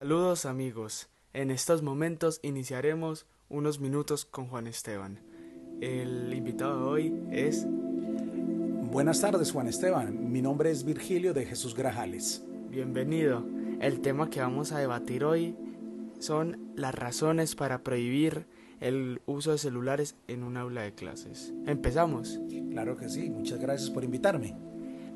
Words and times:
Saludos 0.00 0.46
amigos, 0.46 1.08
en 1.32 1.50
estos 1.50 1.82
momentos 1.82 2.38
iniciaremos 2.44 3.26
unos 3.48 3.80
minutos 3.80 4.24
con 4.24 4.46
Juan 4.46 4.68
Esteban. 4.68 5.18
El 5.80 6.32
invitado 6.32 6.78
de 6.78 6.84
hoy 6.84 7.22
es... 7.32 7.66
Buenas 7.66 9.20
tardes 9.20 9.50
Juan 9.50 9.66
Esteban, 9.66 10.30
mi 10.30 10.40
nombre 10.40 10.70
es 10.70 10.84
Virgilio 10.84 11.34
de 11.34 11.46
Jesús 11.46 11.74
Grajales. 11.74 12.44
Bienvenido. 12.70 13.44
El 13.80 14.00
tema 14.00 14.30
que 14.30 14.38
vamos 14.38 14.70
a 14.70 14.78
debatir 14.78 15.24
hoy 15.24 15.56
son 16.20 16.70
las 16.76 16.94
razones 16.94 17.56
para 17.56 17.82
prohibir 17.82 18.46
el 18.78 19.20
uso 19.26 19.50
de 19.50 19.58
celulares 19.58 20.14
en 20.28 20.44
un 20.44 20.56
aula 20.56 20.82
de 20.82 20.94
clases. 20.94 21.52
¿Empezamos? 21.66 22.38
Claro 22.70 22.96
que 22.96 23.08
sí, 23.08 23.30
muchas 23.30 23.58
gracias 23.58 23.90
por 23.90 24.04
invitarme. 24.04 24.54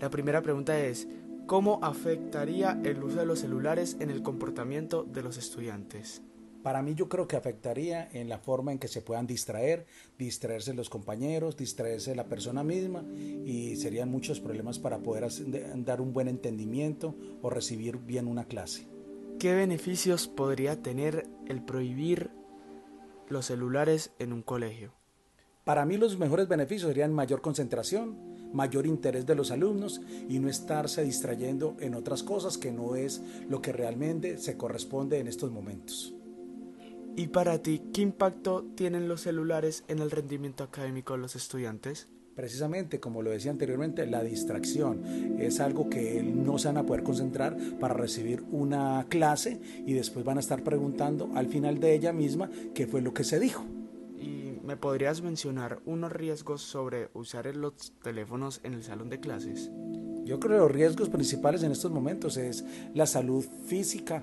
La 0.00 0.08
primera 0.08 0.40
pregunta 0.40 0.80
es, 0.80 1.06
¿Cómo 1.50 1.80
afectaría 1.82 2.80
el 2.84 3.02
uso 3.02 3.18
de 3.18 3.26
los 3.26 3.40
celulares 3.40 3.96
en 3.98 4.08
el 4.10 4.22
comportamiento 4.22 5.02
de 5.02 5.20
los 5.20 5.36
estudiantes? 5.36 6.22
Para 6.62 6.80
mí 6.80 6.94
yo 6.94 7.08
creo 7.08 7.26
que 7.26 7.34
afectaría 7.34 8.08
en 8.12 8.28
la 8.28 8.38
forma 8.38 8.70
en 8.70 8.78
que 8.78 8.86
se 8.86 9.02
puedan 9.02 9.26
distraer, 9.26 9.84
distraerse 10.16 10.74
los 10.74 10.88
compañeros, 10.88 11.56
distraerse 11.56 12.14
la 12.14 12.28
persona 12.28 12.62
misma 12.62 13.02
y 13.02 13.74
serían 13.74 14.12
muchos 14.12 14.38
problemas 14.38 14.78
para 14.78 14.98
poder 14.98 15.26
dar 15.84 16.00
un 16.00 16.12
buen 16.12 16.28
entendimiento 16.28 17.16
o 17.42 17.50
recibir 17.50 17.98
bien 17.98 18.28
una 18.28 18.44
clase. 18.44 18.86
¿Qué 19.40 19.52
beneficios 19.52 20.28
podría 20.28 20.80
tener 20.82 21.26
el 21.48 21.64
prohibir 21.64 22.30
los 23.28 23.46
celulares 23.46 24.12
en 24.20 24.32
un 24.32 24.42
colegio? 24.42 24.92
Para 25.64 25.84
mí 25.84 25.96
los 25.96 26.16
mejores 26.16 26.46
beneficios 26.46 26.88
serían 26.88 27.12
mayor 27.12 27.40
concentración, 27.40 28.30
mayor 28.52 28.86
interés 28.86 29.26
de 29.26 29.34
los 29.34 29.50
alumnos 29.50 30.00
y 30.28 30.38
no 30.38 30.48
estarse 30.48 31.04
distrayendo 31.04 31.76
en 31.80 31.94
otras 31.94 32.22
cosas 32.22 32.58
que 32.58 32.72
no 32.72 32.96
es 32.96 33.22
lo 33.48 33.62
que 33.62 33.72
realmente 33.72 34.38
se 34.38 34.56
corresponde 34.56 35.18
en 35.18 35.28
estos 35.28 35.50
momentos. 35.50 36.14
¿Y 37.16 37.28
para 37.28 37.60
ti 37.60 37.82
qué 37.92 38.02
impacto 38.02 38.64
tienen 38.74 39.08
los 39.08 39.22
celulares 39.22 39.84
en 39.88 39.98
el 39.98 40.10
rendimiento 40.10 40.64
académico 40.64 41.14
de 41.14 41.18
los 41.18 41.36
estudiantes? 41.36 42.08
Precisamente, 42.34 43.00
como 43.00 43.22
lo 43.22 43.30
decía 43.30 43.50
anteriormente, 43.50 44.06
la 44.06 44.22
distracción 44.22 45.36
es 45.38 45.60
algo 45.60 45.90
que 45.90 46.22
no 46.22 46.58
se 46.58 46.68
van 46.68 46.78
a 46.78 46.86
poder 46.86 47.02
concentrar 47.02 47.56
para 47.78 47.92
recibir 47.92 48.42
una 48.50 49.04
clase 49.08 49.60
y 49.84 49.92
después 49.92 50.24
van 50.24 50.38
a 50.38 50.40
estar 50.40 50.62
preguntando 50.62 51.30
al 51.34 51.48
final 51.48 51.80
de 51.80 51.94
ella 51.94 52.12
misma 52.12 52.48
qué 52.72 52.86
fue 52.86 53.02
lo 53.02 53.12
que 53.12 53.24
se 53.24 53.40
dijo. 53.40 53.66
¿Me 54.70 54.76
podrías 54.76 55.20
mencionar 55.20 55.80
unos 55.84 56.12
riesgos 56.12 56.62
sobre 56.62 57.10
usar 57.12 57.52
los 57.56 57.92
teléfonos 58.04 58.60
en 58.62 58.74
el 58.74 58.84
salón 58.84 59.10
de 59.10 59.18
clases? 59.18 59.68
Yo 60.24 60.38
creo 60.38 60.52
que 60.52 60.62
los 60.62 60.70
riesgos 60.70 61.08
principales 61.08 61.64
en 61.64 61.72
estos 61.72 61.90
momentos 61.90 62.36
es 62.36 62.64
la 62.94 63.06
salud 63.06 63.44
física, 63.66 64.22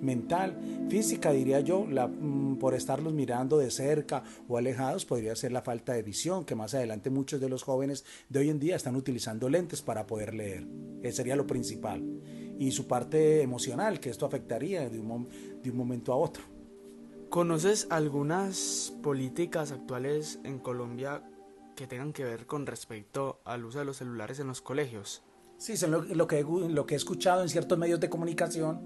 mental, 0.00 0.56
física 0.88 1.32
diría 1.32 1.58
yo, 1.58 1.84
mm, 1.84 2.58
por 2.58 2.74
estarlos 2.74 3.12
mirando 3.12 3.58
de 3.58 3.72
cerca 3.72 4.22
o 4.46 4.56
alejados 4.56 5.04
podría 5.04 5.34
ser 5.34 5.50
la 5.50 5.62
falta 5.62 5.94
de 5.94 6.04
visión, 6.04 6.44
que 6.44 6.54
más 6.54 6.74
adelante 6.74 7.10
muchos 7.10 7.40
de 7.40 7.48
los 7.48 7.64
jóvenes 7.64 8.04
de 8.28 8.38
hoy 8.38 8.50
en 8.50 8.60
día 8.60 8.76
están 8.76 8.94
utilizando 8.94 9.48
lentes 9.48 9.82
para 9.82 10.06
poder 10.06 10.32
leer. 10.32 10.64
Ese 11.02 11.16
sería 11.16 11.34
lo 11.34 11.48
principal. 11.48 12.04
Y 12.56 12.70
su 12.70 12.86
parte 12.86 13.42
emocional, 13.42 13.98
que 13.98 14.10
esto 14.10 14.26
afectaría 14.26 14.88
de 14.88 15.00
un 15.00 15.76
momento 15.76 16.12
a 16.12 16.16
otro. 16.16 16.57
¿Conoces 17.30 17.86
algunas 17.90 18.94
políticas 19.02 19.70
actuales 19.70 20.38
en 20.44 20.58
Colombia 20.58 21.22
que 21.76 21.86
tengan 21.86 22.14
que 22.14 22.24
ver 22.24 22.46
con 22.46 22.64
respecto 22.64 23.42
al 23.44 23.66
uso 23.66 23.80
de 23.80 23.84
los 23.84 23.98
celulares 23.98 24.40
en 24.40 24.46
los 24.46 24.62
colegios? 24.62 25.22
Sí, 25.58 25.76
son 25.76 25.90
lo, 25.90 26.26
que, 26.26 26.42
lo 26.42 26.86
que 26.86 26.94
he 26.94 26.96
escuchado 26.96 27.42
en 27.42 27.50
ciertos 27.50 27.76
medios 27.76 28.00
de 28.00 28.08
comunicación 28.08 28.80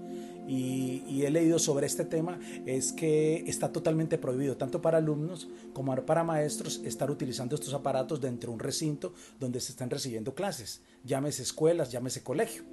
y, 0.45 1.23
he 1.23 1.29
leído 1.29 1.57
sobre 1.57 1.87
este 1.87 2.03
tema 2.03 2.37
es 2.65 2.91
que 2.91 3.45
está 3.47 3.71
totalmente 3.71 4.17
prohibido, 4.17 4.57
tanto 4.57 4.81
para 4.81 4.97
alumnos 4.97 5.47
como 5.71 5.95
para 6.05 6.25
maestros, 6.25 6.81
estar 6.83 7.09
utilizando 7.09 7.55
estos 7.55 7.73
aparatos 7.73 8.19
dentro 8.19 8.49
de 8.49 8.55
un 8.55 8.59
recinto 8.59 9.13
donde 9.39 9.61
se 9.61 9.71
están 9.71 9.89
recibiendo 9.89 10.35
clases, 10.35 10.81
llámese 11.05 11.43
escuelas, 11.43 11.93
llámese 11.93 12.23
colegio. 12.23 12.63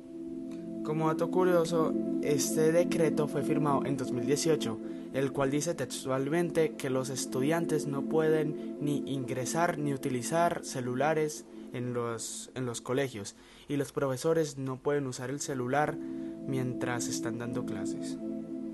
Como 0.82 1.06
dato 1.06 1.30
curioso, 1.30 1.94
este 2.22 2.72
decreto 2.72 3.28
fue 3.28 3.44
firmado 3.44 3.84
en 3.86 3.96
2018 3.96 4.78
el 5.12 5.32
cual 5.32 5.50
dice 5.50 5.74
textualmente 5.74 6.76
que 6.76 6.90
los 6.90 7.10
estudiantes 7.10 7.86
no 7.86 8.02
pueden 8.02 8.76
ni 8.80 9.02
ingresar 9.06 9.78
ni 9.78 9.92
utilizar 9.92 10.64
celulares 10.64 11.44
en 11.72 11.94
los, 11.94 12.50
en 12.54 12.66
los 12.66 12.80
colegios 12.80 13.36
y 13.68 13.76
los 13.76 13.92
profesores 13.92 14.58
no 14.58 14.76
pueden 14.76 15.06
usar 15.06 15.30
el 15.30 15.40
celular 15.40 15.96
mientras 15.96 17.08
están 17.08 17.38
dando 17.38 17.64
clases. 17.64 18.18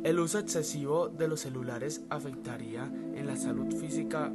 El 0.04 0.20
uso 0.20 0.38
excesivo 0.38 1.08
de 1.08 1.28
los 1.28 1.40
celulares 1.40 2.02
afectaría 2.10 2.84
en 3.14 3.26
la 3.26 3.36
salud 3.36 3.74
física 3.74 4.32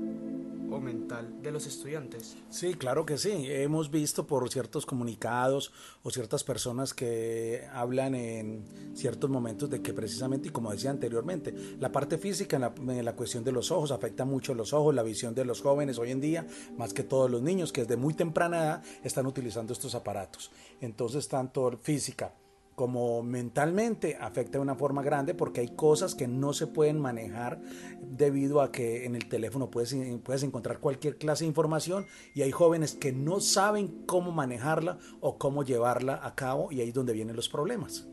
o 0.72 0.80
mental 0.80 1.42
de 1.42 1.52
los 1.52 1.68
estudiantes. 1.68 2.38
Sí, 2.50 2.74
claro 2.74 3.06
que 3.06 3.18
sí. 3.18 3.46
Hemos 3.48 3.92
visto 3.92 4.26
por 4.26 4.50
ciertos 4.50 4.86
comunicados 4.86 5.72
o 6.02 6.10
ciertas 6.10 6.44
personas 6.44 6.94
que 6.94 7.68
hablan 7.74 8.16
en 8.16 8.66
ciertos 8.96 9.30
momentos 9.30 9.70
de 9.70 9.82
que 9.82 9.94
precisamente, 9.94 10.48
y 10.48 10.52
como 10.52 10.72
decía 10.72 10.90
anteriormente, 10.90 11.54
la 11.80 11.92
parte 11.92 12.18
física 12.18 12.56
en 12.56 13.06
la, 13.06 13.16
cuestión 13.16 13.44
de 13.44 13.52
los 13.52 13.72
ojos 13.72 13.92
afecta 13.92 14.26
mucho 14.26 14.54
los 14.54 14.74
ojos, 14.74 14.96
la 14.96 15.04
visión 15.04 15.36
de 15.36 15.46
los 15.46 15.62
jóvenes 15.62 16.00
hoy 16.00 16.12
en 16.12 16.22
día, 16.22 16.48
más 16.78 16.94
que 16.94 17.04
todos 17.04 17.30
los 17.30 17.42
niños 17.42 17.72
que 17.72 17.82
desde 17.82 17.98
muy 17.98 18.14
temprana 18.14 18.64
edad 18.64 18.84
están 19.04 19.26
utilizando 19.26 19.74
estos 19.74 19.94
aparatos. 19.94 20.52
Entonces, 20.80 21.28
tanto 21.28 21.78
física, 21.82 22.34
como 22.82 23.22
mentalmente 23.22 24.18
afecta 24.20 24.54
de 24.54 24.64
una 24.64 24.74
forma 24.74 25.04
grande 25.04 25.36
porque 25.36 25.62
hay 25.62 25.68
cosas 25.68 26.16
que 26.16 26.28
no 26.28 26.52
se 26.52 26.66
pueden 26.66 27.00
manejar 27.00 27.62
debido 28.02 28.60
a 28.60 28.72
que 28.72 29.06
en 29.06 29.14
el 29.14 29.30
teléfono 29.30 29.70
puedes, 29.70 29.96
puedes 30.24 30.42
encontrar 30.42 30.80
cualquier 30.80 31.20
clase 31.20 31.44
de 31.44 31.50
información 31.50 32.08
y 32.34 32.42
hay 32.42 32.50
jóvenes 32.50 32.96
que 32.96 33.12
no 33.12 33.40
saben 33.40 34.04
cómo 34.08 34.32
manejarla 34.32 34.98
o 35.20 35.38
cómo 35.38 35.62
llevarla 35.62 36.26
a 36.26 36.34
cabo 36.34 36.72
y 36.72 36.82
ahí 36.82 36.88
es 36.88 36.94
donde 36.96 37.14
vienen 37.14 37.36
los 37.36 37.50
problemas. 37.50 38.08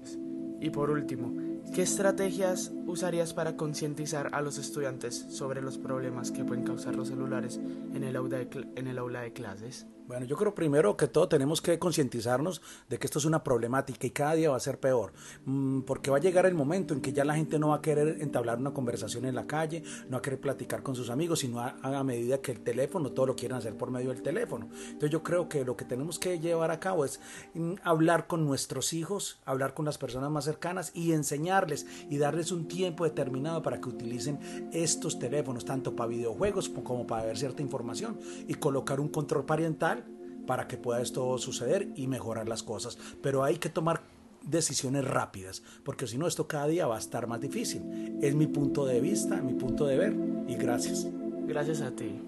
Y 0.60 0.68
por 0.68 0.90
último, 0.90 1.32
¿qué 1.72 1.80
estrategias 1.80 2.70
usarías 2.88 3.34
para 3.34 3.56
concientizar 3.56 4.30
a 4.32 4.40
los 4.40 4.58
estudiantes 4.58 5.26
sobre 5.28 5.62
los 5.62 5.78
problemas 5.78 6.32
que 6.32 6.44
pueden 6.44 6.64
causar 6.64 6.96
los 6.96 7.08
celulares 7.08 7.60
en 7.94 8.02
el 8.02 8.16
aula 8.16 8.40
en 8.40 8.86
el 8.86 8.98
aula 8.98 9.20
de 9.20 9.32
clases? 9.32 9.86
Bueno, 10.08 10.24
yo 10.24 10.38
creo 10.38 10.54
primero 10.54 10.96
que 10.96 11.06
todo 11.06 11.28
tenemos 11.28 11.60
que 11.60 11.78
concientizarnos 11.78 12.62
de 12.88 12.98
que 12.98 13.06
esto 13.06 13.18
es 13.18 13.26
una 13.26 13.44
problemática 13.44 14.06
y 14.06 14.10
cada 14.10 14.32
día 14.32 14.48
va 14.48 14.56
a 14.56 14.60
ser 14.60 14.80
peor, 14.80 15.12
mm, 15.44 15.82
porque 15.82 16.10
va 16.10 16.16
a 16.16 16.20
llegar 16.20 16.46
el 16.46 16.54
momento 16.54 16.94
en 16.94 17.02
que 17.02 17.12
ya 17.12 17.26
la 17.26 17.34
gente 17.34 17.58
no 17.58 17.68
va 17.68 17.76
a 17.76 17.82
querer 17.82 18.22
entablar 18.22 18.56
una 18.56 18.72
conversación 18.72 19.26
en 19.26 19.34
la 19.34 19.46
calle, 19.46 19.82
no 20.06 20.12
va 20.12 20.18
a 20.20 20.22
querer 20.22 20.40
platicar 20.40 20.82
con 20.82 20.96
sus 20.96 21.10
amigos, 21.10 21.40
sino 21.40 21.60
a, 21.60 21.76
a 21.82 22.04
medida 22.04 22.40
que 22.40 22.52
el 22.52 22.60
teléfono, 22.60 23.12
todo 23.12 23.26
lo 23.26 23.36
quieren 23.36 23.58
hacer 23.58 23.76
por 23.76 23.90
medio 23.90 24.08
del 24.08 24.22
teléfono. 24.22 24.70
Entonces 24.86 25.10
yo 25.10 25.22
creo 25.22 25.46
que 25.46 25.62
lo 25.66 25.76
que 25.76 25.84
tenemos 25.84 26.18
que 26.18 26.38
llevar 26.38 26.70
a 26.70 26.80
cabo 26.80 27.04
es 27.04 27.20
mm, 27.52 27.74
hablar 27.82 28.26
con 28.26 28.46
nuestros 28.46 28.94
hijos, 28.94 29.40
hablar 29.44 29.74
con 29.74 29.84
las 29.84 29.98
personas 29.98 30.30
más 30.30 30.46
cercanas 30.46 30.90
y 30.94 31.12
enseñarles 31.12 31.86
y 32.08 32.16
darles 32.16 32.50
un 32.50 32.66
tiempo 32.78 33.02
determinado 33.02 33.60
para 33.60 33.80
que 33.80 33.88
utilicen 33.88 34.38
estos 34.70 35.18
teléfonos, 35.18 35.64
tanto 35.64 35.96
para 35.96 36.10
videojuegos 36.10 36.68
como 36.68 37.08
para 37.08 37.24
ver 37.24 37.36
cierta 37.36 37.60
información 37.60 38.16
y 38.46 38.54
colocar 38.54 39.00
un 39.00 39.08
control 39.08 39.44
parental 39.44 40.04
para 40.46 40.68
que 40.68 40.76
pueda 40.76 41.02
esto 41.02 41.36
suceder 41.38 41.88
y 41.96 42.06
mejorar 42.06 42.48
las 42.48 42.62
cosas. 42.62 42.96
Pero 43.20 43.42
hay 43.42 43.56
que 43.56 43.68
tomar 43.68 44.02
decisiones 44.42 45.04
rápidas, 45.04 45.64
porque 45.82 46.06
si 46.06 46.18
no 46.18 46.28
esto 46.28 46.46
cada 46.46 46.68
día 46.68 46.86
va 46.86 46.94
a 46.94 47.00
estar 47.00 47.26
más 47.26 47.40
difícil. 47.40 47.82
Es 48.22 48.36
mi 48.36 48.46
punto 48.46 48.86
de 48.86 49.00
vista, 49.00 49.42
mi 49.42 49.54
punto 49.54 49.84
de 49.84 49.98
ver 49.98 50.16
y 50.46 50.54
gracias. 50.54 51.08
Gracias 51.48 51.80
a 51.80 51.90
ti. 51.90 52.27